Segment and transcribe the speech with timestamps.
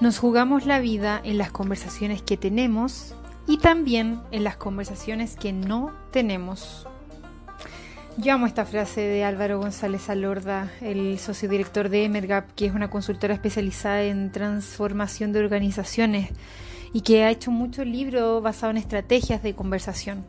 [0.00, 3.14] Nos jugamos la vida en las conversaciones que tenemos
[3.46, 6.86] y también en las conversaciones que no tenemos.
[8.16, 12.74] Yo amo esta frase de Álvaro González Alorda, el socio director de Emergap, que es
[12.74, 16.30] una consultora especializada en transformación de organizaciones
[16.94, 20.24] y que ha hecho muchos libros basados en estrategias de conversación.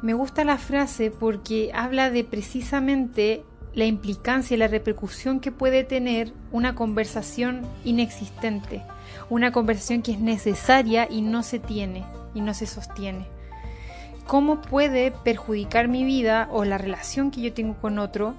[0.00, 3.44] Me gusta la frase porque habla de precisamente
[3.74, 8.82] la implicancia y la repercusión que puede tener una conversación inexistente,
[9.30, 13.26] una conversación que es necesaria y no se tiene y no se sostiene.
[14.26, 18.34] ¿Cómo puede perjudicar mi vida o la relación que yo tengo con otro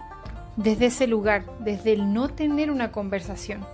[0.55, 3.65] desde ese lugar, desde el no tener una conversación?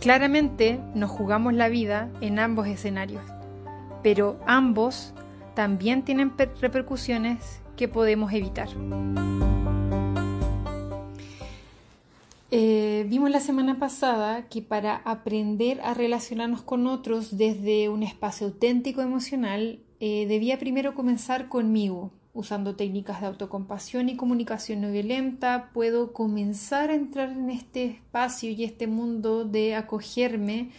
[0.00, 3.22] Claramente nos jugamos la vida en ambos escenarios,
[4.02, 5.12] pero ambos
[5.54, 8.68] también tienen repercusiones que podemos evitar.
[12.50, 18.48] Eh, vimos la semana pasada que para aprender a relacionarnos con otros desde un espacio
[18.48, 22.12] auténtico emocional, eh, debía primero comenzar conmigo.
[22.32, 28.50] Usando técnicas de autocompasión y comunicación no violenta, puedo comenzar a entrar en este espacio
[28.50, 30.70] y este mundo de acogerme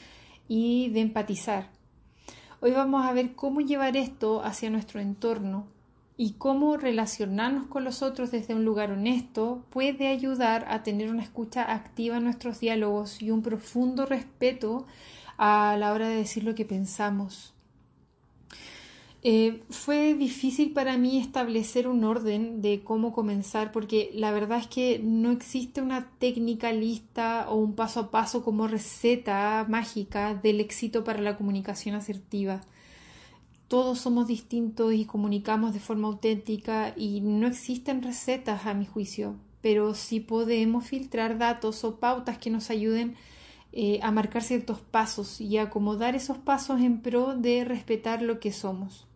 [0.48, 1.70] y de empatizar.
[2.62, 5.68] Hoy vamos a ver cómo llevar esto hacia nuestro entorno
[6.22, 11.24] y cómo relacionarnos con los otros desde un lugar honesto puede ayudar a tener una
[11.24, 14.86] escucha activa en nuestros diálogos y un profundo respeto
[15.38, 17.56] a la hora de decir lo que pensamos.
[19.24, 24.68] Eh, fue difícil para mí establecer un orden de cómo comenzar porque la verdad es
[24.68, 30.60] que no existe una técnica lista o un paso a paso como receta mágica del
[30.60, 32.62] éxito para la comunicación asertiva
[33.72, 39.38] todos somos distintos y comunicamos de forma auténtica y no existen recetas a mi juicio,
[39.62, 43.16] pero sí podemos filtrar datos o pautas que nos ayuden
[43.72, 48.52] eh, a marcar ciertos pasos y acomodar esos pasos en pro de respetar lo que
[48.52, 49.08] somos.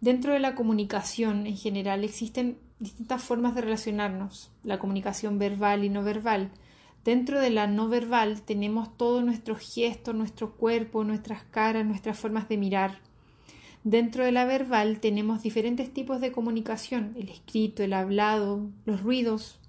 [0.00, 5.90] Dentro de la comunicación en general existen distintas formas de relacionarnos, la comunicación verbal y
[5.90, 6.52] no verbal.
[7.04, 12.48] Dentro de la no verbal tenemos todos nuestros gestos, nuestro cuerpo, nuestras caras, nuestras formas
[12.48, 13.05] de mirar.
[13.86, 19.60] Dentro de la verbal tenemos diferentes tipos de comunicación, el escrito, el hablado, los ruidos.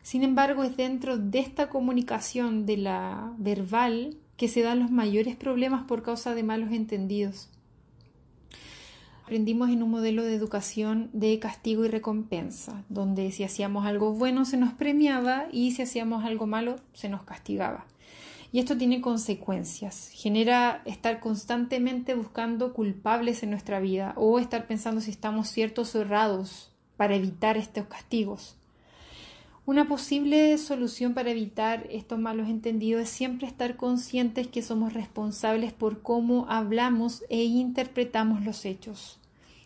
[0.00, 5.36] Sin embargo, es dentro de esta comunicación de la verbal que se dan los mayores
[5.36, 7.50] problemas por causa de malos entendidos.
[9.24, 14.46] Aprendimos en un modelo de educación de castigo y recompensa, donde si hacíamos algo bueno
[14.46, 17.84] se nos premiaba y si hacíamos algo malo se nos castigaba.
[18.52, 20.10] Y esto tiene consecuencias.
[20.12, 26.02] Genera estar constantemente buscando culpables en nuestra vida o estar pensando si estamos ciertos o
[26.02, 28.56] errados para evitar estos castigos.
[29.64, 35.72] Una posible solución para evitar estos malos entendidos es siempre estar conscientes que somos responsables
[35.72, 39.21] por cómo hablamos e interpretamos los hechos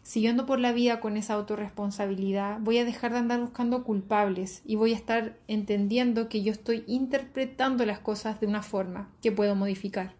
[0.07, 4.77] siguiendo por la vida con esa autorresponsabilidad, voy a dejar de andar buscando culpables y
[4.77, 9.57] voy a estar entendiendo que yo estoy interpretando las cosas de una forma que puedo
[9.57, 10.15] modificar.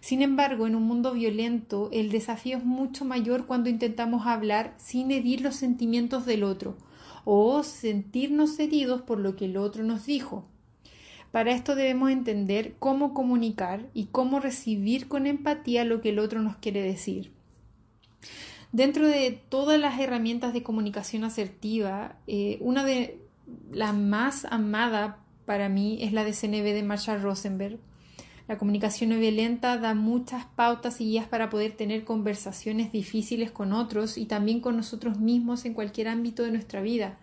[0.00, 5.10] Sin embargo, en un mundo violento, el desafío es mucho mayor cuando intentamos hablar sin
[5.12, 6.76] herir los sentimientos del otro
[7.24, 10.44] o sentirnos heridos por lo que el otro nos dijo.
[11.32, 16.42] Para esto debemos entender cómo comunicar y cómo recibir con empatía lo que el otro
[16.42, 17.32] nos quiere decir.
[18.74, 23.20] Dentro de todas las herramientas de comunicación asertiva, eh, una de
[23.70, 27.78] las más amada para mí es la de CNB de Marshall Rosenberg.
[28.48, 33.72] La comunicación no violenta da muchas pautas y guías para poder tener conversaciones difíciles con
[33.72, 37.20] otros y también con nosotros mismos en cualquier ámbito de nuestra vida.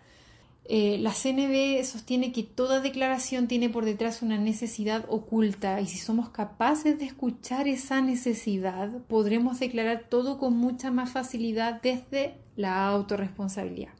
[0.64, 5.98] Eh, la CNB sostiene que toda declaración tiene por detrás una necesidad oculta y si
[5.98, 12.86] somos capaces de escuchar esa necesidad, podremos declarar todo con mucha más facilidad desde la
[12.86, 13.92] autorresponsabilidad.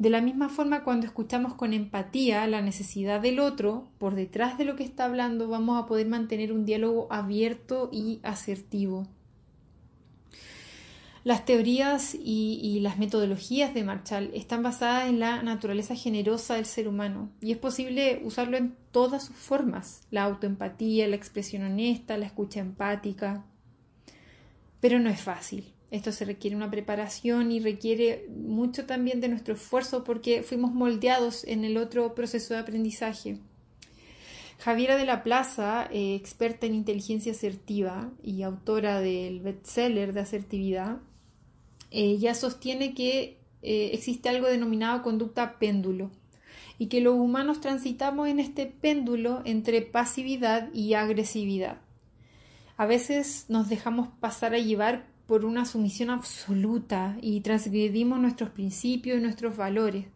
[0.00, 4.64] De la misma forma, cuando escuchamos con empatía la necesidad del otro, por detrás de
[4.64, 9.06] lo que está hablando, vamos a poder mantener un diálogo abierto y asertivo.
[11.22, 16.88] Las teorías y, las metodologías de Marshall están basadas en la naturaleza generosa del ser
[16.88, 22.24] humano y es posible usarlo en todas sus formas, la autoempatía, la expresión honesta, la
[22.24, 23.44] escucha empática.
[24.80, 25.74] Pero no es fácil.
[25.90, 31.44] Esto se requiere una preparación y requiere mucho también de nuestro esfuerzo porque fuimos moldeados
[31.44, 33.38] en el otro proceso de aprendizaje.
[34.58, 40.98] Javiera de la Plaza, eh, experta en inteligencia asertiva y autora del bestseller de asertividad,
[41.90, 46.10] ella sostiene que eh, existe algo denominado conducta péndulo
[46.78, 51.80] y que los humanos transitamos en este péndulo entre pasividad y agresividad.
[52.78, 59.18] A veces nos dejamos pasar a llevar por una sumisión absoluta y transgredimos nuestros principios
[59.18, 60.06] y nuestros valores.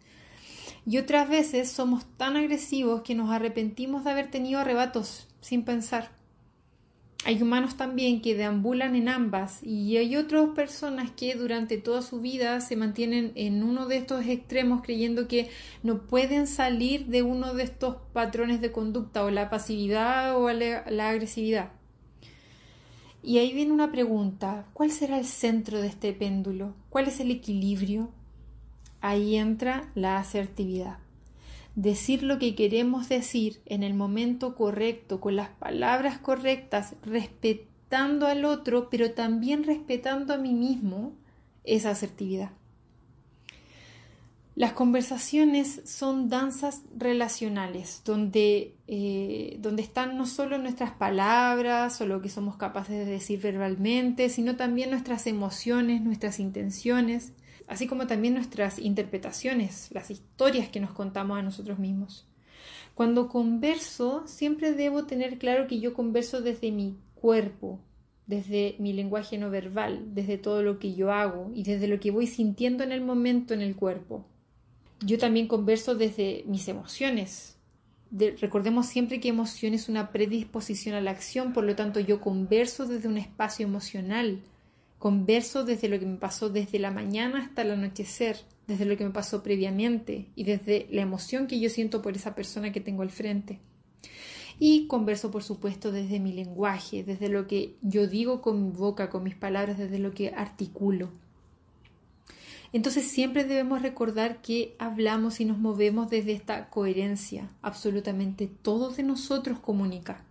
[0.86, 6.10] Y otras veces somos tan agresivos que nos arrepentimos de haber tenido arrebatos sin pensar.
[7.26, 12.20] Hay humanos también que deambulan en ambas y hay otras personas que durante toda su
[12.20, 15.48] vida se mantienen en uno de estos extremos creyendo que
[15.82, 21.08] no pueden salir de uno de estos patrones de conducta o la pasividad o la,
[21.08, 21.70] agresividad.
[23.22, 26.74] Y ahí viene una pregunta, ¿cuál será el centro de este péndulo?
[26.90, 28.10] ¿Cuál es el equilibrio?
[29.00, 31.03] Ahí entra la asertividad
[31.74, 38.44] decir lo que queremos decir en el momento correcto, con las palabras correctas, respetando al
[38.44, 41.12] otro, pero también respetando a mí mismo,
[41.64, 42.50] esa asertividad.
[44.56, 52.22] Las conversaciones son danzas relacionales, donde, eh, donde están no solo nuestras palabras o lo
[52.22, 57.32] que somos capaces de decir verbalmente, sino también nuestras emociones, nuestras intenciones,
[57.66, 62.26] así como también nuestras interpretaciones, las historias que nos contamos a nosotros mismos.
[62.94, 67.80] Cuando converso, siempre debo tener claro que yo converso desde mi cuerpo,
[68.26, 72.10] desde mi lenguaje no verbal, desde todo lo que yo hago y desde lo que
[72.10, 74.24] voy sintiendo en el momento en el cuerpo.
[75.00, 77.58] Yo también converso desde mis emociones.
[78.10, 82.86] recordemos siempre que emoción es una predisposición a la acción, por lo tanto yo converso
[82.86, 84.40] desde un espacio emocional,
[85.04, 89.04] Converso desde lo que me pasó desde la mañana hasta el anochecer, desde lo que
[89.04, 93.02] me pasó previamente y desde la emoción que yo siento por esa persona que tengo
[93.02, 93.60] al frente.
[94.58, 99.10] Y converso, por supuesto, desde mi lenguaje, desde lo que yo digo con mi boca,
[99.10, 101.10] con mis palabras, desde lo que articulo.
[102.72, 107.50] Entonces siempre debemos recordar que hablamos y nos movemos desde esta coherencia.
[107.60, 110.24] Absolutamente todo de nosotros comunica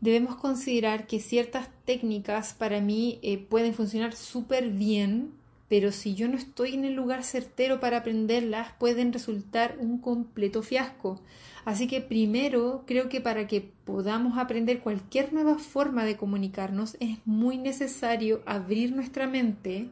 [0.00, 5.32] debemos considerar que ciertas técnicas para mí eh, pueden funcionar súper bien,
[5.68, 10.62] pero si yo no estoy en el lugar certero para aprenderlas, pueden resultar un completo
[10.62, 11.20] fiasco.
[11.64, 17.18] Así que primero creo que para que podamos aprender cualquier nueva forma de comunicarnos es
[17.26, 19.90] muy necesario abrir nuestra mente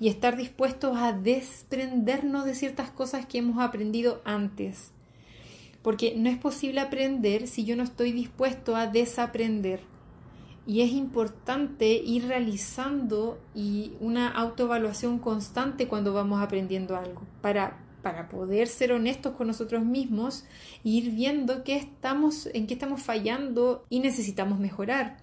[0.00, 4.92] y estar dispuestos a desprendernos de ciertas cosas que hemos aprendido antes
[5.86, 9.82] porque no es posible aprender si yo no estoy dispuesto a desaprender.
[10.66, 18.28] Y es importante ir realizando y una autoevaluación constante cuando vamos aprendiendo algo, para, para
[18.28, 20.42] poder ser honestos con nosotros mismos
[20.84, 25.18] e ir viendo qué estamos, en qué estamos fallando y necesitamos mejorar.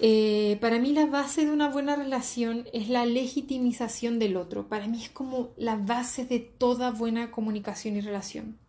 [0.00, 4.68] Eh, para mí la base de una buena relación es la legitimización del otro.
[4.68, 8.62] Para mí es como la base de toda buena comunicación y relación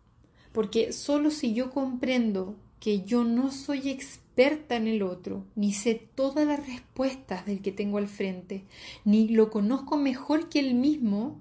[0.56, 6.08] porque solo si yo comprendo que yo no soy experta en el otro, ni sé
[6.14, 8.64] todas las respuestas del que tengo al frente,
[9.04, 11.38] ni lo conozco mejor que él mismo,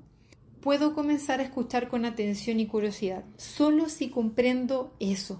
[0.59, 3.23] puedo comenzar a escuchar con atención y curiosidad.
[3.37, 5.39] Solo si comprendo eso.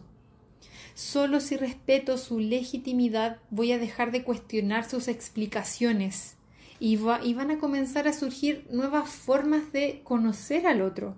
[0.93, 6.37] Solo si respeto su legitimidad voy a dejar de cuestionar sus explicaciones
[6.79, 11.17] y, y van a comenzar a surgir nuevas formas de conocer al otro.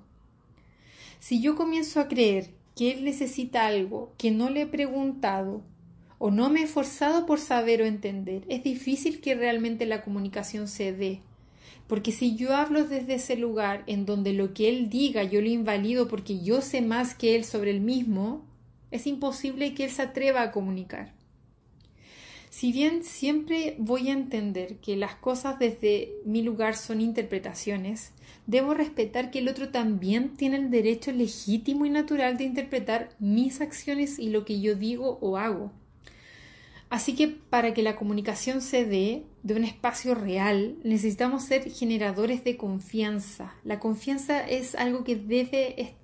[1.19, 5.63] Si yo comienzo a creer que él necesita algo que no le he preguntado
[6.19, 10.67] o no me he esforzado por saber o entender, es difícil que realmente la comunicación
[10.67, 11.21] se dé.
[11.87, 15.47] Porque si yo hablo desde ese lugar en donde lo que él diga yo lo
[15.47, 18.43] invalido porque yo sé más que él sobre el mismo,
[18.91, 21.13] es imposible que él se atreva a comunicar.
[22.49, 28.11] Si bien siempre voy a entender que las cosas desde mi lugar son interpretaciones,
[28.47, 33.61] debo respetar que el otro también tiene el derecho legítimo y natural de interpretar mis
[33.61, 35.71] acciones y lo que yo digo o hago.
[36.89, 42.45] Así que para que la comunicación se dé de un espacio real, necesitamos ser generadores
[42.45, 43.53] de confianza.
[43.65, 45.97] La confianza es algo que debe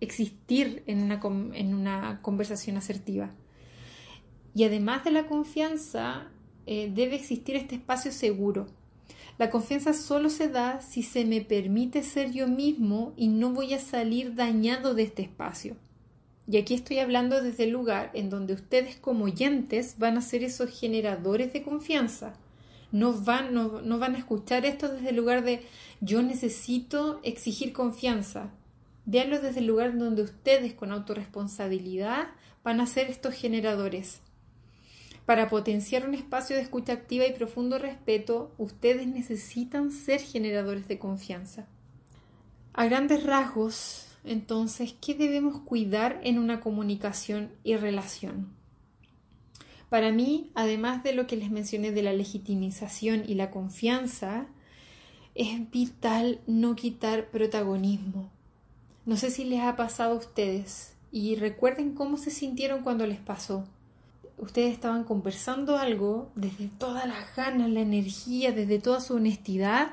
[0.00, 3.34] existir en una, conversación asertiva.
[4.54, 6.30] Y además de la confianza,
[6.64, 8.68] eh, debe existir este espacio seguro.
[9.38, 13.74] La confianza solo se da si se me permite ser yo mismo y no voy
[13.74, 15.76] a salir dañado de este espacio.
[16.48, 20.42] Y aquí estoy hablando desde el lugar en donde ustedes como oyentes van a ser
[20.42, 22.34] esos generadores de confianza.
[22.92, 25.62] No van, no, van a escuchar esto desde el lugar de
[26.00, 28.50] yo necesito exigir confianza.
[29.04, 32.28] Véanlo desde el lugar donde ustedes con autorresponsabilidad
[32.64, 34.20] van a ser estos generadores.
[35.26, 41.00] Para potenciar un espacio de escucha activa y profundo respeto, ustedes necesitan ser generadores de
[41.00, 41.66] confianza.
[42.72, 48.48] A grandes rasgos, Entonces, ¿qué debemos cuidar en una comunicación y relación?
[49.88, 54.48] Para mí, además de lo que les mencioné de la legitimización y la confianza,
[55.36, 58.30] es vital no quitar protagonismo.
[59.04, 63.20] No sé si les ha pasado a ustedes y recuerden cómo se sintieron cuando les
[63.20, 63.64] pasó.
[64.38, 69.92] Ustedes estaban conversando algo desde todas las ganas, la energía, desde toda su honestidad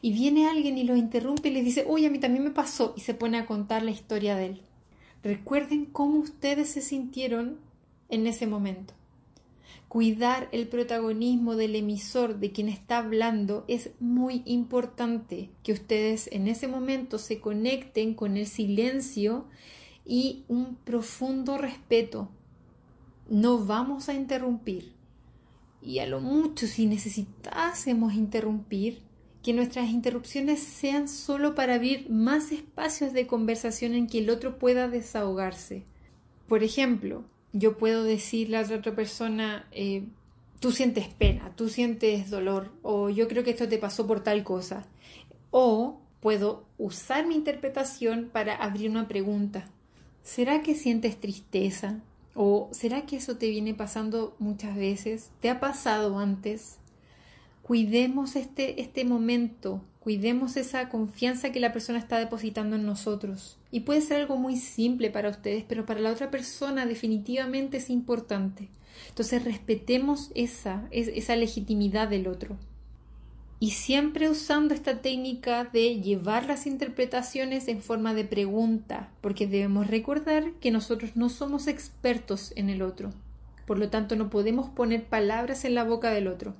[0.00, 2.94] y viene alguien y lo interrumpe y le dice, oye, a mí también me pasó
[2.96, 4.62] y se pone a contar la historia de él.
[5.22, 7.58] Recuerden cómo ustedes se sintieron
[8.08, 8.94] en ese momento.
[9.88, 16.46] Cuidar el protagonismo del emisor, de quien está hablando, es muy importante que ustedes en
[16.46, 19.46] ese momento se conecten con el silencio
[20.04, 22.28] y un profundo respeto.
[23.28, 24.92] No vamos a interrumpir.
[25.82, 29.02] Y a lo mucho, si necesitásemos interrumpir,
[29.42, 34.58] que nuestras interrupciones sean solo para abrir más espacios de conversación en que el otro
[34.58, 35.84] pueda desahogarse.
[36.48, 40.08] Por ejemplo, yo puedo decirle a la otra persona, eh,
[40.60, 44.42] tú sientes pena, tú sientes dolor, o yo creo que esto te pasó por tal
[44.44, 44.86] cosa.
[45.50, 49.70] O puedo usar mi interpretación para abrir una pregunta.
[50.22, 52.00] ¿Será que sientes tristeza?
[52.34, 55.30] ¿O será que eso te viene pasando muchas veces?
[55.40, 56.78] ¿Te ha pasado antes?
[57.62, 63.58] Cuidemos este, este momento, cuidemos esa confianza que la persona está depositando en nosotros.
[63.70, 67.90] Y puede ser algo muy simple para ustedes, pero para la otra persona definitivamente es
[67.90, 68.68] importante.
[69.08, 72.56] Entonces respetemos esa, esa legitimidad del otro.
[73.60, 79.88] Y siempre usando esta técnica de llevar las interpretaciones en forma de pregunta, porque debemos
[79.88, 83.10] recordar que nosotros no somos expertos en el otro.
[83.66, 86.54] Por lo tanto, no podemos poner palabras en la boca del otro.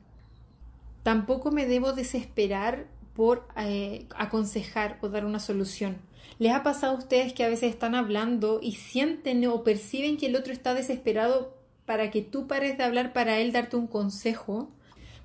[1.05, 5.99] Tampoco me debo desesperar por eh, aconsejar o dar una solución.
[6.38, 10.26] ¿Les ha pasado a ustedes que a veces están hablando y sienten o perciben que
[10.26, 11.55] el otro está desesperado
[11.87, 14.69] para que tú pares de hablar para él darte un consejo?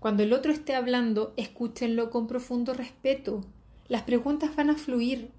[0.04, 3.40] Cuando el otro esté hablando, escúchenlo con profundo respeto.
[3.88, 5.32] Las preguntas van a fluir,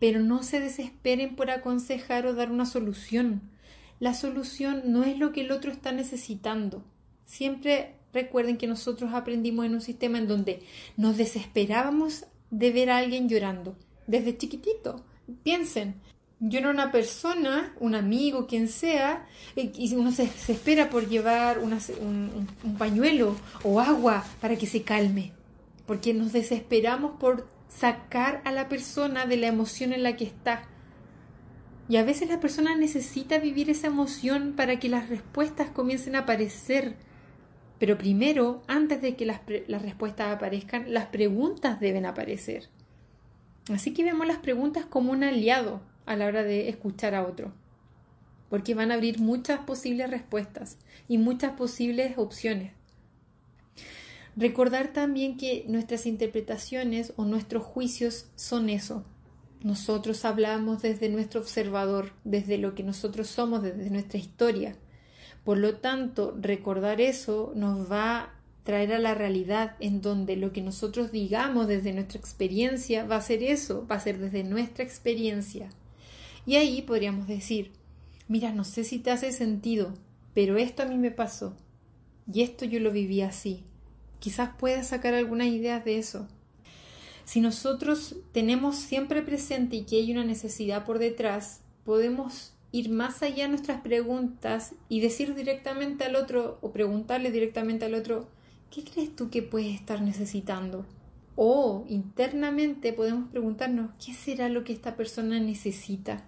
[0.00, 3.40] pero no se desesperen por aconsejar o dar una solución.
[4.00, 6.82] La solución no es lo que el otro está necesitando.
[7.24, 10.64] Siempre Recuerden que nosotros aprendimos en un sistema en donde
[10.96, 13.76] nos desesperábamos de ver a alguien llorando,
[14.08, 15.04] desde chiquitito.
[15.44, 15.94] Piensen,
[16.40, 21.72] yo era una persona, un amigo, quien sea, y uno se, espera por llevar un,
[22.64, 25.32] un pañuelo o agua para que se calme,
[25.86, 30.64] porque nos desesperamos por sacar a la persona de la emoción en la que está.
[31.88, 36.20] Y a veces la persona necesita vivir esa emoción para que las respuestas comiencen a
[36.20, 36.96] aparecer
[37.80, 42.68] pero primero, antes de que las, respuestas aparezcan, las preguntas deben aparecer.
[43.72, 47.52] Así que vemos las preguntas como un aliado a la hora de escuchar a otro,
[48.48, 50.76] porque van a abrir muchas posibles respuestas
[51.06, 52.72] y muchas posibles opciones.
[54.34, 59.04] Recordar también que nuestras interpretaciones o nuestros juicios son eso.
[59.62, 64.74] Nosotros hablamos desde nuestro observador, desde lo que nosotros somos, desde nuestra historia.
[65.44, 70.52] Por lo tanto, recordar eso nos va a traer a la realidad en donde lo
[70.52, 74.82] que nosotros digamos desde nuestra experiencia va a ser eso, va a ser desde nuestra
[74.82, 75.68] experiencia.
[76.46, 77.72] Y ahí podríamos decir,
[78.28, 79.94] mira, no sé si te hace sentido,
[80.34, 81.54] pero esto a mí me pasó
[82.32, 83.64] y esto yo lo viví así.
[84.18, 86.28] Quizás puedas sacar algunas ideas de eso.
[87.24, 93.22] Si nosotros tenemos siempre presente y que hay una necesidad por detrás, podemos ir más
[93.22, 98.28] allá de nuestras preguntas y decir directamente al otro o preguntarle directamente al otro,
[98.70, 100.86] ¿qué crees tú que puedes estar necesitando?
[101.36, 106.24] O internamente podemos preguntarnos, ¿qué será lo que esta persona necesita?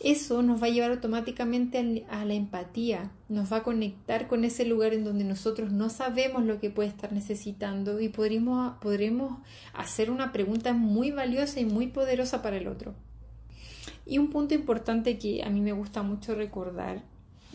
[0.00, 4.64] Eso nos va a llevar automáticamente a la empatía, nos va a conectar con ese
[4.64, 9.40] lugar en donde nosotros no sabemos lo que puede estar necesitando y podremos, podremos
[9.74, 12.94] hacer una pregunta muy valiosa y muy poderosa para el otro.
[14.06, 17.02] Y un punto importante que a mí me gusta mucho recordar,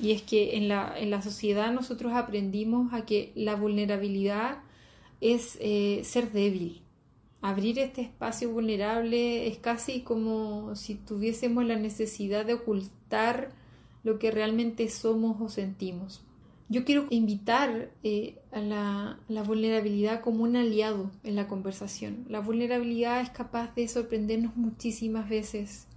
[0.02, 4.58] y es que en la, en la sociedad nosotros aprendimos a que la vulnerabilidad
[5.22, 6.83] es eh, ser débil.
[7.44, 13.50] Abrir este espacio vulnerable es casi como si tuviésemos la necesidad de ocultar
[14.06, 16.24] lo que realmente somos o sentimos.
[16.70, 22.24] Yo quiero invitar eh, a la, la, vulnerabilidad como un aliado en la conversación.
[22.30, 25.88] La vulnerabilidad es capaz de sorprendernos muchísimas veces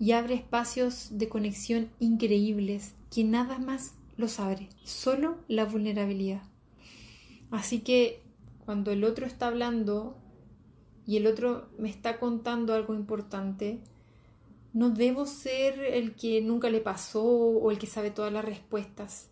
[0.00, 6.42] y abre espacios de conexión increíbles que nada más los abre, solo la vulnerabilidad.
[7.52, 8.22] Así que
[8.64, 10.18] cuando el otro está hablando
[11.06, 13.80] y el otro me está contando algo importante,
[14.72, 19.30] No debo ser el que nunca le pasó o el que sabe todas las respuestas.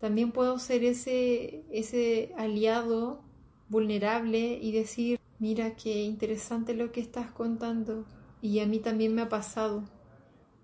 [0.00, 3.22] También puedo ser ese, ese aliado
[3.68, 8.06] vulnerable y decir, mira qué interesante lo que estás contando
[8.40, 9.84] y a mí también me ha pasado.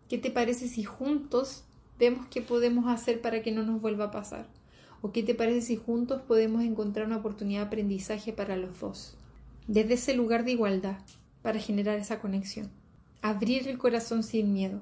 [0.08, 1.64] ¿Qué te parece si juntos
[1.98, 4.48] vemos qué podemos hacer para que no nos vuelva a pasar?
[5.02, 9.18] ¿O qué te parece si juntos podemos encontrar una oportunidad de aprendizaje para los dos?
[9.66, 10.98] Desde ese lugar de igualdad,
[11.40, 12.70] para generar esa conexión.
[13.22, 14.80] Abrir el corazón sin miedo.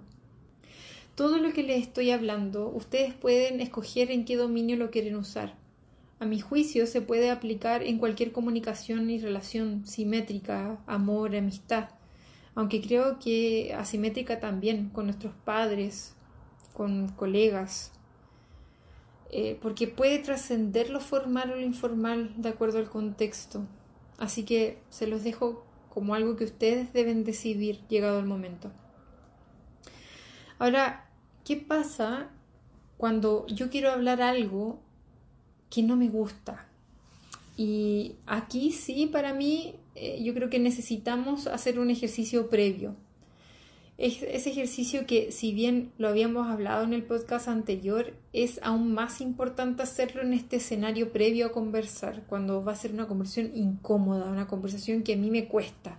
[1.15, 5.55] Todo lo que les estoy hablando, ustedes pueden escoger en qué dominio lo quieren usar.
[6.19, 11.91] A mi juicio se puede aplicar en cualquier comunicación y relación simétrica, amor, amistad,
[12.55, 16.15] aunque creo que asimétrica también con nuestros padres,
[16.73, 17.93] con colegas,
[19.31, 23.67] eh, porque puede trascender lo formal o lo informal de acuerdo al contexto.
[24.19, 28.71] Así que se los dejo como algo que ustedes deben decidir llegado el momento.
[30.59, 31.11] Ahora,
[31.45, 32.31] ¿qué pasa
[32.97, 34.81] cuando yo quiero hablar algo
[35.71, 36.69] que no me gusta?
[37.57, 42.97] Y aquí sí, para mí, eh, yo creo que necesitamos hacer un ejercicio previo.
[43.99, 48.95] Es, ese ejercicio que, si bien lo habíamos hablado en el podcast anterior, es aún
[48.95, 53.53] más importante hacerlo en este escenario previo a conversar, cuando va a ser una conversación
[53.55, 55.99] incómoda, una conversación que a mí me cuesta.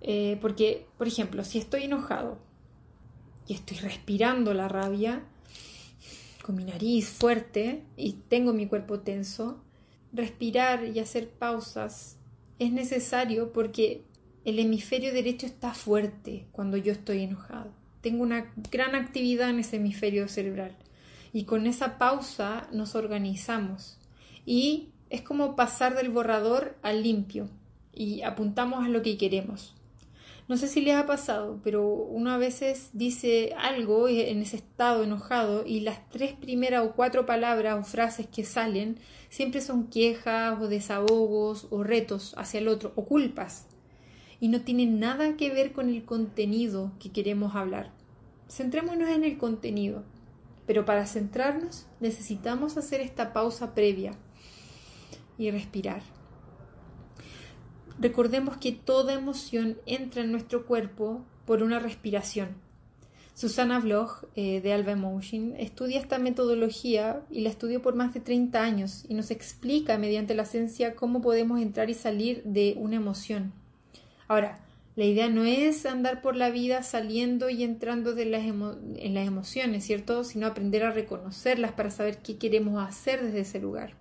[0.00, 2.38] Eh, porque, por ejemplo, si estoy enojado
[3.46, 5.22] y estoy respirando la rabia
[6.44, 9.60] con mi nariz fuerte y tengo mi cuerpo tenso,
[10.12, 12.16] respirar y hacer pausas
[12.58, 14.02] es necesario porque
[14.48, 17.70] el hemisferio derecho está fuerte cuando yo estoy enojado.
[18.00, 20.74] Tengo una gran actividad en ese hemisferio cerebral
[21.34, 23.98] y con esa pausa nos organizamos
[24.46, 27.50] y es como pasar del borrador al limpio
[27.92, 29.74] y apuntamos a lo que queremos.
[30.48, 35.04] No sé si les ha pasado, pero uno a veces dice algo en ese estado
[35.04, 40.58] enojado y las tres primeras o cuatro palabras o frases que salen siempre son quejas
[40.58, 43.66] o desahogos o retos hacia el otro o culpas
[44.40, 47.90] y no tienen nada que ver con el contenido que queremos hablar.
[48.48, 50.04] Centrémonos en el contenido,
[50.66, 54.12] pero para centrarnos necesitamos hacer esta pausa previa
[55.38, 56.02] y respirar.
[58.00, 62.56] Recordemos que toda emoción entra en nuestro cuerpo por una respiración.
[63.34, 68.20] Susana Bloch, eh, de Alba Emotion, estudia esta metodología y la estudió por más de
[68.20, 72.96] 30 años y nos explica mediante la ciencia cómo podemos entrar y salir de una
[72.96, 73.52] emoción.
[74.28, 74.60] Ahora,
[74.94, 79.26] la idea no es andar por la vida saliendo y entrando de las en las
[79.26, 80.24] emociones, ¿cierto?
[80.24, 83.94] Sino aprender a reconocerlas para saber qué queremos hacer desde ese lugar.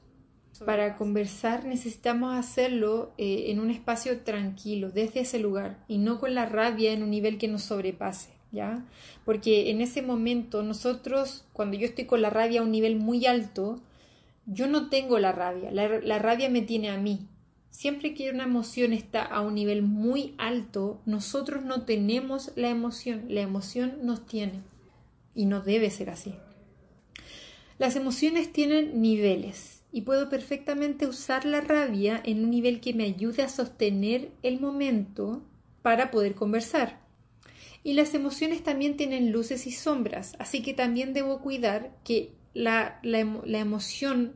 [0.66, 6.34] Para conversar necesitamos hacerlo eh, en un espacio tranquilo, desde ese lugar, y no con
[6.34, 8.84] la rabia en un nivel que nos sobrepase, ¿ya?
[9.24, 13.28] Porque en ese momento nosotros, cuando yo estoy con la rabia a un nivel muy
[13.28, 13.82] alto,
[14.48, 17.28] yo no tengo la rabia, la, la rabia me tiene a mí.
[17.70, 23.26] Siempre que una emoción está a un nivel muy alto, nosotros no tenemos la emoción,
[23.30, 24.62] la emoción nos tiene.
[25.36, 26.34] Y no debe ser así.
[27.78, 33.04] Las emociones tienen niveles y puedo perfectamente usar la rabia en un nivel que me
[33.04, 35.44] ayude a sostener el momento
[35.84, 37.00] para poder conversar.
[37.84, 43.00] Y las emociones también tienen luces y sombras, así que también debo cuidar que la,
[43.04, 44.34] emoción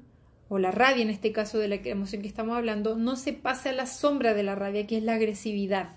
[0.54, 3.70] o la rabia, en este caso de la emoción que estamos hablando, no se pase
[3.70, 5.96] a la sombra de la rabia, que es la agresividad.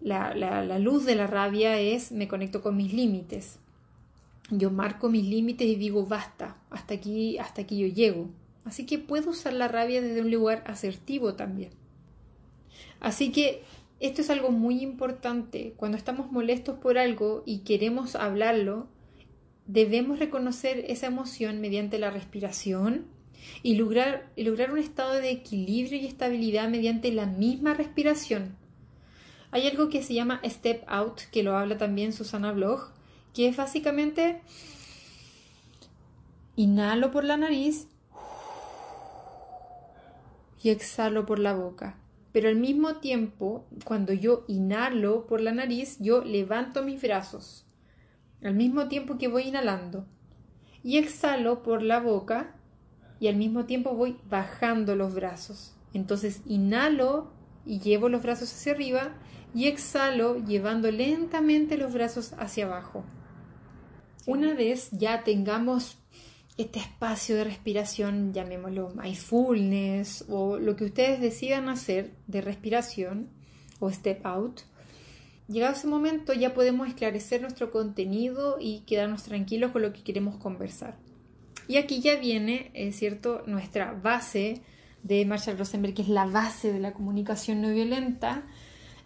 [0.00, 3.58] La, la luz de la rabia es me conecto con mis límites.
[4.52, 8.30] Yo marco mis límites y digo basta, hasta aquí, hasta aquí yo llego.
[8.64, 11.70] Así que puedo usar la rabia desde un lugar asertivo también.
[13.00, 13.64] Así que
[13.98, 15.74] esto es algo muy importante.
[15.76, 18.86] Cuando estamos molestos por algo y queremos hablarlo,
[19.66, 23.15] debemos reconocer esa emoción mediante la respiración
[23.62, 28.56] y lograr, lograr un estado de equilibrio y estabilidad mediante la misma respiración.
[29.50, 32.90] Hay algo que se llama step out, que lo habla también Susana Bloch,
[33.34, 34.40] que es básicamente
[36.56, 37.88] inhalo por la nariz
[40.62, 41.96] y exhalo por la boca.
[42.32, 47.64] Pero al mismo tiempo, cuando yo inhalo por la nariz, yo levanto mis brazos.
[48.42, 50.06] Al mismo tiempo que voy inhalando.
[50.82, 52.54] Y exhalo por la boca
[53.20, 55.74] y al mismo tiempo voy bajando los brazos.
[55.94, 57.30] Entonces inhalo
[57.64, 59.14] y llevo los brazos hacia arriba
[59.54, 63.04] y exhalo llevando lentamente los brazos hacia abajo.
[64.26, 65.98] Una vez ya tengamos
[66.56, 73.28] este espacio de respiración, llamémoslo mindfulness o lo que ustedes decidan hacer de respiración
[73.78, 74.60] o step out,
[75.48, 80.36] llegado ese momento ya podemos esclarecer nuestro contenido y quedarnos tranquilos con lo que queremos
[80.36, 80.96] conversar.
[81.68, 84.62] Y aquí ya viene, es cierto, nuestra base
[85.02, 88.44] de Marshall Rosenberg, que es la base de la comunicación no violenta,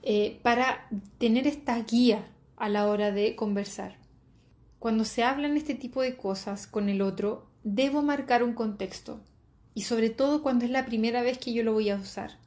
[0.02, 3.96] eh, para tener esta guía a la hora de conversar.
[4.78, 9.20] Cuando se hablan este tipo de cosas con el otro, debo marcar un contexto,
[9.74, 12.38] y sobre todo cuando es la primera vez que yo lo voy a usar.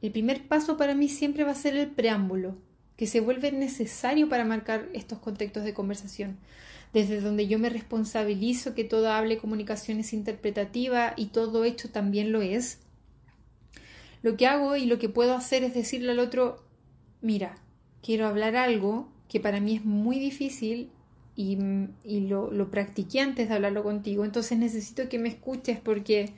[0.00, 2.56] El primer paso para mí siempre va a ser el preámbulo,
[2.96, 6.38] que se vuelve necesario para marcar estos contextos de conversación,
[6.92, 12.32] desde donde yo me responsabilizo que toda hable comunicación es interpretativa y todo hecho también
[12.32, 12.80] lo es.
[14.22, 16.62] Lo que hago y lo que puedo hacer es decirle al otro,
[17.22, 17.56] mira,
[18.02, 20.90] quiero hablar algo que para mí es muy difícil
[21.36, 21.56] y,
[22.28, 26.34] lo, lo practiqué antes de hablarlo contigo, entonces necesito que me escuches porque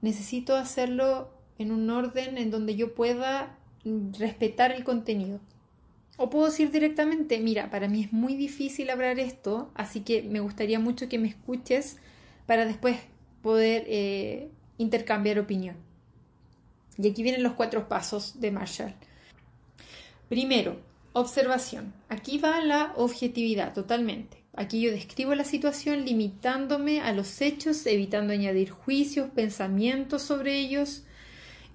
[0.00, 3.58] necesito hacerlo en un orden en donde yo pueda
[4.18, 5.40] respetar el contenido.
[6.16, 10.40] O puedo decir directamente, mira, para mí es muy difícil hablar esto, así que me
[10.40, 11.98] gustaría mucho que me escuches
[12.46, 12.96] para después
[13.42, 14.48] poder eh,
[14.78, 15.76] intercambiar opinión.
[16.96, 18.94] Y aquí vienen los cuatro pasos de Marshall.
[20.28, 20.80] Primero,
[21.12, 21.92] observación.
[22.08, 24.42] Aquí va la objetividad totalmente.
[24.54, 31.04] Aquí yo describo la situación limitándome a los hechos, evitando añadir juicios, pensamientos sobre ellos.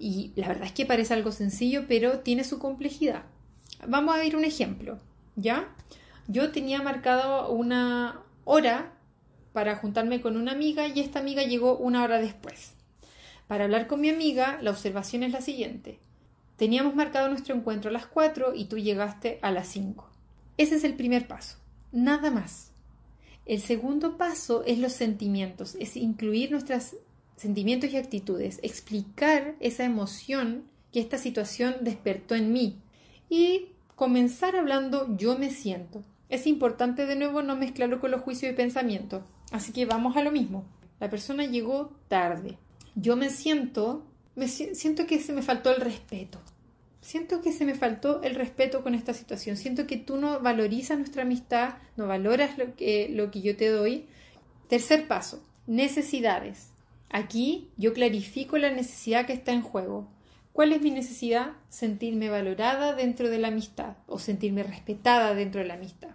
[0.00, 3.22] Y la verdad es que parece algo sencillo, pero tiene su complejidad.
[3.86, 4.98] Vamos a ver un ejemplo,
[5.34, 5.68] ¿ya?
[6.28, 8.92] Yo tenía marcado una hora
[9.52, 12.74] para juntarme con una amiga y esta amiga llegó una hora después.
[13.48, 15.98] Para hablar con mi amiga, la observación es la siguiente.
[16.56, 20.08] Teníamos marcado nuestro encuentro a las 4 y tú llegaste a las 5.
[20.56, 21.58] Ese es el primer paso.
[21.90, 22.70] Nada más.
[23.44, 26.94] El segundo paso es los sentimientos, es incluir nuestros
[27.36, 32.80] sentimientos y actitudes, explicar esa emoción que esta situación despertó en mí
[33.28, 33.71] y
[34.02, 36.02] comenzar hablando yo me siento.
[36.28, 39.22] Es importante de nuevo no mezclarlo con los juicios y pensamientos.
[39.52, 40.64] Así que vamos a lo mismo.
[40.98, 42.58] La persona llegó tarde.
[42.96, 46.40] Yo me siento, me siento que se me faltó el respeto.
[47.00, 49.56] Siento que se me faltó el respeto con esta situación.
[49.56, 53.68] Siento que tú no valorizas nuestra amistad, no valoras lo que, lo que yo te
[53.68, 54.06] doy.
[54.68, 56.72] Tercer paso, necesidades.
[57.08, 60.08] Aquí yo clarifico la necesidad que está en juego.
[60.52, 61.52] ¿Cuál es mi necesidad?
[61.70, 66.10] Sentirme valorada dentro de la amistad o sentirme respetada dentro de la amistad.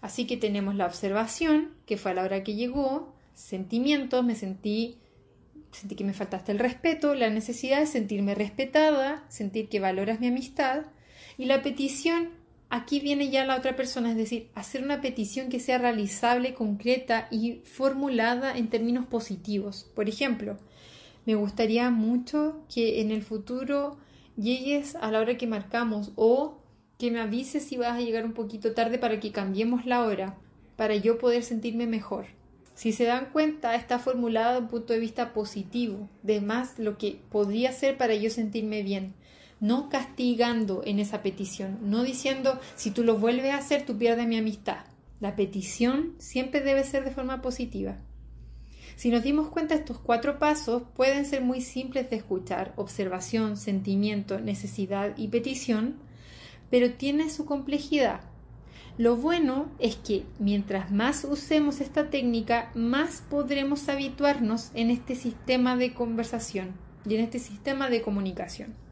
[0.00, 4.98] Así que tenemos la observación, que fue a la hora que llegó, sentimientos, me sentí,
[5.72, 10.28] sentí que me faltaste el respeto, la necesidad de sentirme respetada, sentir que valoras mi
[10.28, 10.82] amistad,
[11.36, 12.30] y la petición,
[12.68, 17.28] aquí viene ya la otra persona, es decir, hacer una petición que sea realizable, concreta
[17.30, 19.90] y formulada en términos positivos.
[19.94, 20.58] Por ejemplo,
[21.28, 23.98] me gustaría mucho que en el futuro
[24.38, 26.56] llegues a la hora que marcamos o
[26.98, 30.38] que me avises si vas a llegar un poquito tarde para que cambiemos la hora,
[30.76, 32.28] para yo poder sentirme mejor.
[32.74, 36.96] Si se dan cuenta, está formulado de un punto de vista positivo, de más lo
[36.96, 39.12] que podría ser para yo sentirme bien,
[39.60, 44.26] no castigando en esa petición, no diciendo si tú lo vuelves a hacer, tú pierdes
[44.26, 44.86] mi amistad.
[45.20, 47.98] La petición siempre debe ser de forma positiva.
[48.98, 54.40] Si nos dimos cuenta, estos cuatro pasos pueden ser muy simples de escuchar, observación, sentimiento,
[54.40, 55.94] necesidad y petición,
[56.68, 58.22] pero tiene su complejidad.
[58.96, 65.76] Lo bueno es que mientras más usemos esta técnica, más podremos habituarnos en este sistema
[65.76, 66.72] de conversación
[67.08, 68.87] y en este sistema de comunicación.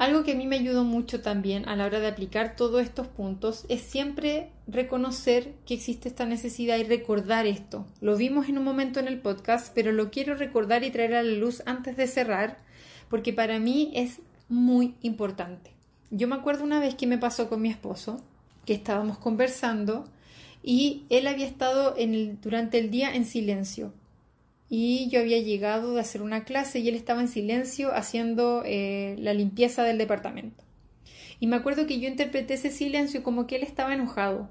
[0.00, 3.06] Algo que a mí me ayudó mucho también a la hora de aplicar todos estos
[3.06, 7.84] puntos es siempre reconocer que existe esta necesidad y recordar esto.
[8.00, 11.22] Lo vimos en un momento en el podcast, pero lo quiero recordar y traer a
[11.22, 12.56] la luz antes de cerrar,
[13.10, 15.70] porque para mí es muy importante.
[16.10, 18.22] Yo me acuerdo una vez que me pasó con mi esposo,
[18.64, 20.08] que estábamos conversando
[20.62, 21.94] y él había estado
[22.40, 23.92] durante el día en silencio
[24.72, 29.16] y yo había llegado de hacer una clase y él estaba en silencio haciendo eh,
[29.18, 30.62] la limpieza del departamento.
[31.40, 34.48] Y me acuerdo que yo interpreté ese silencio como que él estaba enojado.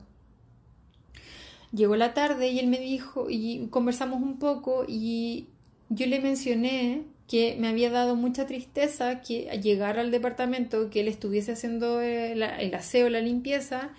[1.72, 5.48] Llegó la tarde y él me dijo, y conversamos un poco y
[5.88, 11.08] yo le mencioné que me había dado mucha tristeza que llegar al departamento, que él
[11.08, 12.42] estuviese haciendo el,
[12.74, 13.92] aseo, la limpieza,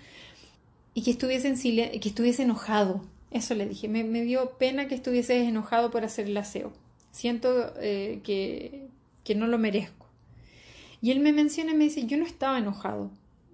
[0.93, 3.01] y que estuviese, en que estuviese enojado.
[3.31, 6.73] Eso le dije, me, dio pena que estuvieses enojado por hacer el aseo.
[7.11, 8.87] Siento eh, que,
[9.23, 10.07] que no lo merezco.
[11.01, 13.09] Y él me menciona y me dice, yo no estaba enojado.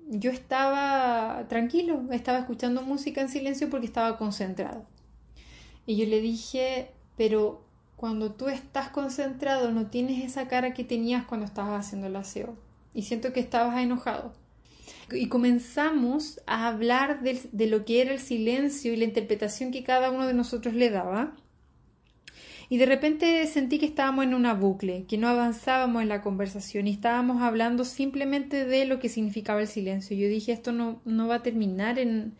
[0.09, 4.85] Yo estaba tranquilo, estaba escuchando música en silencio porque estaba concentrado.
[5.85, 7.63] Y yo le dije, pero
[7.95, 12.55] cuando tú estás concentrado no tienes esa cara que tenías cuando estabas haciendo el aseo.
[12.93, 14.33] Y siento que estabas enojado.
[15.11, 20.11] Y comenzamos a hablar de, lo que era el silencio y la interpretación que cada
[20.11, 21.35] uno de nosotros le daba.
[22.69, 26.87] Y de repente sentí que estábamos en una bucle, que no avanzábamos en la conversación
[26.87, 30.17] y estábamos hablando simplemente de lo que significaba el silencio.
[30.17, 32.33] Yo dije, esto no, no va a terminar en,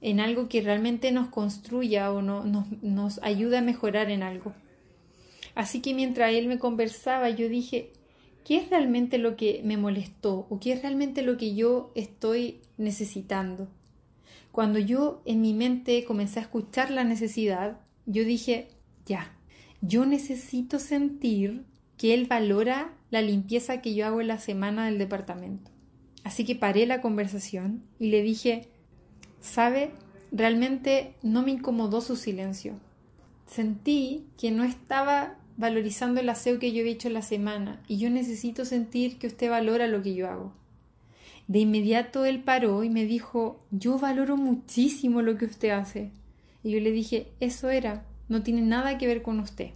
[0.00, 4.52] en algo que realmente nos construya o no, nos, nos ayude a mejorar en algo.
[5.54, 7.92] Así que mientras él me conversaba, yo dije,
[8.44, 12.60] ¿qué es realmente lo que me molestó o qué es realmente lo que yo estoy
[12.76, 13.68] necesitando?
[14.50, 18.68] Cuando yo en mi mente comencé a escuchar la necesidad, yo dije,
[19.06, 19.34] ya,
[19.80, 21.64] yo necesito sentir
[21.96, 25.70] que él valora la limpieza que yo hago en la semana del departamento.
[26.24, 28.68] Así que paré la conversación y le dije,
[29.40, 29.90] ¿sabe?
[30.30, 32.74] Realmente no me incomodó su silencio.
[33.46, 37.98] Sentí que no estaba valorizando el aseo que yo he hecho en la semana y
[37.98, 40.52] yo necesito sentir que usted valora lo que yo hago.
[41.48, 46.10] De inmediato él paró y me dijo, yo valoro muchísimo lo que usted hace.
[46.62, 49.70] Y yo le dije, eso era, no tiene nada que ver con usted.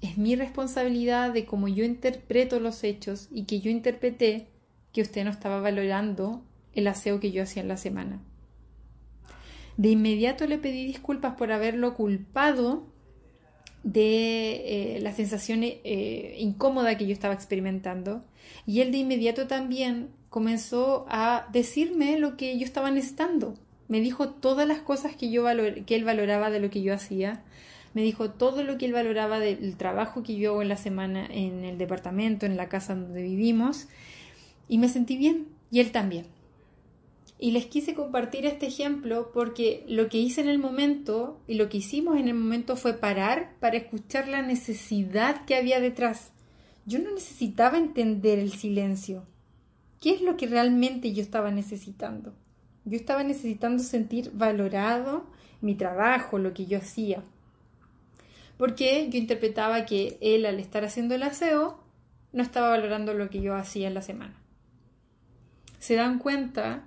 [0.00, 4.46] Es mi responsabilidad de cómo yo interpreto los hechos y que yo interpreté
[4.92, 8.20] que usted no estaba valorando el aseo que yo hacía en la semana.
[9.76, 12.86] De inmediato le pedí disculpas por haberlo culpado
[13.82, 18.24] de eh, la sensación eh, incómoda que yo estaba experimentando
[18.66, 23.54] y él de inmediato también comenzó a decirme lo que yo estaba necesitando.
[23.88, 25.44] Me dijo todas las cosas que, yo
[25.86, 27.42] que él valoraba de lo que yo hacía
[27.94, 31.26] me dijo todo lo que él valoraba del trabajo que yo hago en la semana
[31.26, 33.88] en el departamento, en la casa donde vivimos,
[34.68, 36.26] y me sentí bien, y él también.
[37.38, 41.68] Y les quise compartir este ejemplo porque lo que hice en el momento y lo
[41.68, 46.32] que hicimos en el momento fue parar para escuchar la necesidad que había detrás.
[46.84, 49.24] Yo no necesitaba entender el silencio.
[50.00, 52.34] ¿Qué es lo que realmente yo estaba necesitando?
[52.84, 55.26] Yo estaba necesitando sentir valorado
[55.60, 57.22] mi trabajo, lo que yo hacía
[58.58, 61.80] porque yo interpretaba que él al estar haciendo el aseo
[62.32, 64.34] no estaba valorando lo que yo hacía en la semana.
[65.78, 66.84] Se dan cuenta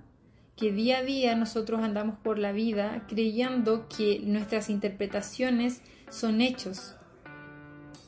[0.62, 6.94] que día a día nosotros andamos por la vida creyendo que nuestras interpretaciones son hechos.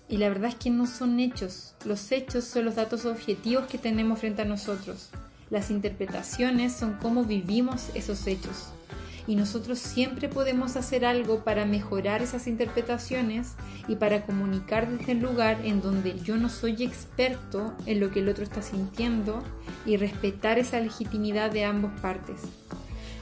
[0.07, 1.73] Y la verdad es que no son hechos.
[1.83, 5.09] Los hechos son los datos objetivos que tenemos frente a nosotros.
[5.49, 8.71] Las interpretaciones son cómo vivimos esos hechos
[9.27, 13.53] y nosotros siempre podemos hacer algo para mejorar esas interpretaciones
[13.87, 18.19] y para comunicar desde el lugar en donde yo no soy experto en lo que
[18.19, 19.41] el otro está sintiendo
[19.85, 22.41] y respetar esa legitimidad de ambas partes.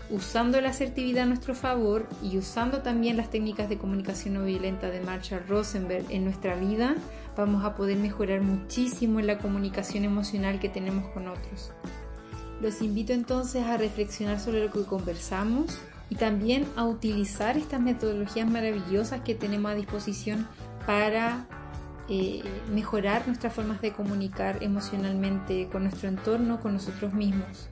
[0.09, 4.89] Usando la asertividad a nuestro favor y usando también las técnicas de comunicación no violenta
[4.89, 6.95] de Marshall Rosenberg en nuestra vida,
[7.37, 11.71] vamos a poder mejorar muchísimo en la comunicación emocional que tenemos con otros.
[12.61, 15.79] Los invito entonces a reflexionar sobre lo que conversamos
[16.12, 20.45] y también a utilizar estas metodologías maravillosas que tenemos a disposición
[20.86, 21.47] para
[22.10, 27.69] eh, mejorar nuestras formas de comunicar emocionalmente con nuestro entorno, con nosotros mismos.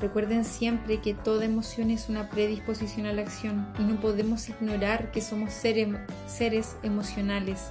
[0.00, 5.12] Recuerden siempre que toda emoción es una predisposición a la acción y no podemos ignorar
[5.12, 7.70] que somos seres emocionales.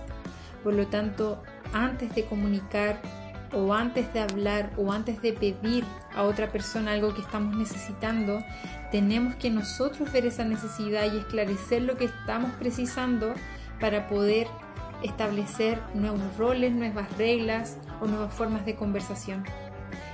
[0.63, 1.41] Por lo tanto,
[1.73, 3.01] antes de comunicar
[3.53, 5.83] o antes de hablar o antes de pedir
[6.15, 8.43] a otra persona algo que estamos necesitando,
[8.91, 13.33] tenemos que nosotros ver esa necesidad y esclarecer lo que estamos precisando
[13.79, 14.47] para poder
[15.03, 19.43] establecer nuevos roles, nuevas reglas o nuevas formas de conversación.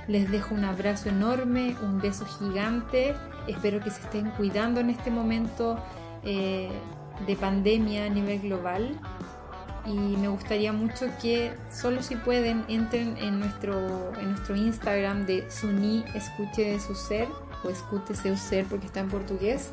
[0.08, 3.14] Les dejo un abrazo enorme, un beso gigante.
[3.46, 5.78] Espero que se estén cuidando en este momento
[6.24, 6.70] eh,
[7.26, 8.98] de pandemia a nivel global
[9.86, 15.50] y me gustaría mucho que solo si pueden entren en nuestro, en nuestro Instagram de
[15.50, 17.28] Suní Escuche de su ser
[17.64, 19.72] o Escute su ser porque está en portugués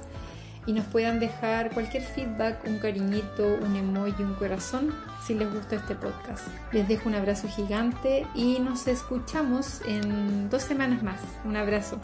[0.67, 4.93] y nos puedan dejar cualquier feedback, un cariñito, un emoji, un corazón
[5.25, 6.45] si les gusta este podcast.
[6.73, 11.21] Les dejo un abrazo gigante y nos escuchamos en dos semanas más.
[11.45, 11.99] Un abrazo.